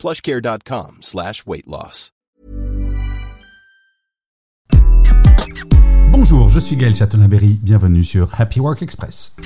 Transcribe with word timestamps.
plushcare.com 0.00 0.96
slash. 1.02 1.44
Bonjour, 6.10 6.48
je 6.48 6.58
suis 6.58 6.76
Gaël 6.76 6.96
Chatonaberry, 6.96 7.58
bienvenue 7.62 8.02
sur 8.02 8.40
Happy 8.40 8.60
Work 8.60 8.80
Express. 8.80 9.36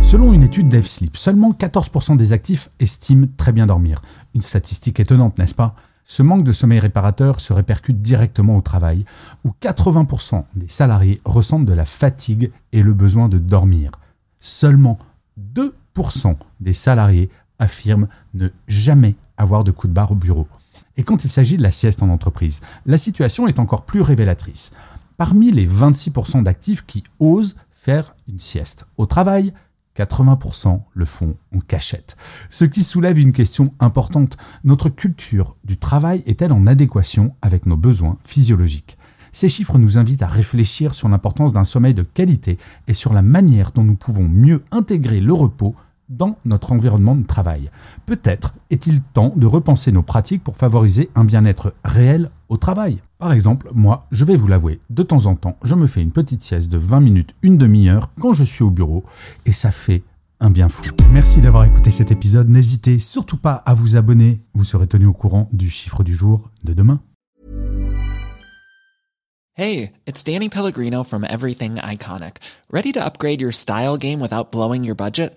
Selon 0.00 0.32
une 0.32 0.42
étude 0.42 0.68
d'EveSleep, 0.68 1.18
seulement 1.18 1.52
14% 1.52 2.16
des 2.16 2.32
actifs 2.32 2.70
estiment 2.80 3.26
très 3.36 3.52
bien 3.52 3.66
dormir. 3.66 4.00
Une 4.34 4.40
statistique 4.40 5.00
étonnante, 5.00 5.38
n'est-ce 5.38 5.54
pas? 5.54 5.74
Ce 6.04 6.22
manque 6.22 6.44
de 6.44 6.52
sommeil 6.52 6.80
réparateur 6.80 7.38
se 7.38 7.52
répercute 7.52 8.00
directement 8.00 8.56
au 8.56 8.62
travail, 8.62 9.04
où 9.44 9.50
80% 9.60 10.44
des 10.54 10.68
salariés 10.68 11.20
ressentent 11.26 11.66
de 11.66 11.74
la 11.74 11.84
fatigue 11.84 12.52
et 12.72 12.82
le 12.82 12.94
besoin 12.94 13.28
de 13.28 13.38
dormir. 13.38 13.90
Seulement 14.38 14.98
2% 15.38 16.36
des 16.60 16.72
salariés 16.72 17.28
affirment 17.58 18.08
ne 18.32 18.48
jamais 18.66 19.14
avoir 19.40 19.64
de 19.64 19.70
coup 19.70 19.88
de 19.88 19.92
barre 19.92 20.12
au 20.12 20.16
bureau. 20.16 20.46
Et 20.96 21.02
quand 21.02 21.24
il 21.24 21.30
s'agit 21.30 21.56
de 21.56 21.62
la 21.62 21.70
sieste 21.70 22.02
en 22.02 22.10
entreprise, 22.10 22.60
la 22.84 22.98
situation 22.98 23.46
est 23.46 23.58
encore 23.58 23.86
plus 23.86 24.02
révélatrice. 24.02 24.72
Parmi 25.16 25.50
les 25.50 25.66
26% 25.66 26.42
d'actifs 26.42 26.84
qui 26.86 27.02
osent 27.18 27.56
faire 27.70 28.14
une 28.28 28.38
sieste 28.38 28.86
au 28.98 29.06
travail, 29.06 29.54
80% 29.96 30.80
le 30.94 31.04
font 31.04 31.36
en 31.54 31.58
cachette. 31.58 32.16
Ce 32.48 32.64
qui 32.64 32.84
soulève 32.84 33.18
une 33.18 33.32
question 33.32 33.74
importante. 33.80 34.36
Notre 34.62 34.88
culture 34.88 35.56
du 35.64 35.78
travail 35.78 36.22
est-elle 36.26 36.52
en 36.52 36.66
adéquation 36.66 37.34
avec 37.42 37.66
nos 37.66 37.76
besoins 37.76 38.18
physiologiques? 38.24 38.98
Ces 39.32 39.48
chiffres 39.48 39.78
nous 39.78 39.96
invitent 39.96 40.22
à 40.22 40.26
réfléchir 40.26 40.92
sur 40.92 41.08
l'importance 41.08 41.52
d'un 41.52 41.64
sommeil 41.64 41.94
de 41.94 42.02
qualité 42.02 42.58
et 42.88 42.94
sur 42.94 43.12
la 43.12 43.22
manière 43.22 43.70
dont 43.72 43.84
nous 43.84 43.94
pouvons 43.94 44.28
mieux 44.28 44.64
intégrer 44.70 45.20
le 45.20 45.32
repos 45.32 45.74
dans 46.10 46.36
notre 46.44 46.72
environnement 46.72 47.16
de 47.16 47.26
travail. 47.26 47.70
Peut-être 48.04 48.54
est-il 48.68 49.00
temps 49.00 49.32
de 49.36 49.46
repenser 49.46 49.92
nos 49.92 50.02
pratiques 50.02 50.44
pour 50.44 50.56
favoriser 50.56 51.08
un 51.14 51.24
bien-être 51.24 51.74
réel 51.84 52.30
au 52.50 52.58
travail. 52.58 52.98
Par 53.18 53.32
exemple, 53.32 53.70
moi, 53.74 54.06
je 54.10 54.24
vais 54.24 54.36
vous 54.36 54.48
l'avouer, 54.48 54.80
de 54.90 55.02
temps 55.02 55.26
en 55.26 55.36
temps, 55.36 55.56
je 55.62 55.74
me 55.74 55.86
fais 55.86 56.02
une 56.02 56.10
petite 56.10 56.42
sieste 56.42 56.70
de 56.70 56.78
20 56.78 57.00
minutes, 57.00 57.34
une 57.42 57.56
demi-heure 57.56 58.10
quand 58.20 58.34
je 58.34 58.44
suis 58.44 58.64
au 58.64 58.70
bureau, 58.70 59.04
et 59.46 59.52
ça 59.52 59.70
fait 59.70 60.02
un 60.40 60.50
bien 60.50 60.68
fou. 60.68 60.84
Merci 61.12 61.40
d'avoir 61.40 61.64
écouté 61.64 61.90
cet 61.90 62.10
épisode. 62.10 62.48
N'hésitez 62.48 62.98
surtout 62.98 63.36
pas 63.36 63.54
à 63.66 63.74
vous 63.74 63.96
abonner. 63.96 64.40
Vous 64.54 64.64
serez 64.64 64.86
tenu 64.86 65.06
au 65.06 65.12
courant 65.12 65.48
du 65.52 65.68
chiffre 65.68 66.02
du 66.02 66.14
jour 66.14 66.50
de 66.64 66.72
demain. 66.72 67.00
Hey, 69.54 69.92
it's 70.06 70.24
Danny 70.24 70.48
Pellegrino 70.48 71.04
from 71.04 71.24
Everything 71.24 71.74
Iconic. 71.76 72.38
Ready 72.70 72.92
to 72.92 73.04
upgrade 73.04 73.42
your 73.42 73.52
style 73.52 73.98
game 73.98 74.20
without 74.20 74.50
blowing 74.50 74.84
your 74.84 74.96
budget? 74.96 75.36